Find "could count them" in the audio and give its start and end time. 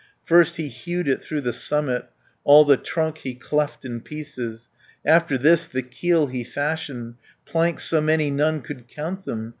8.61-9.49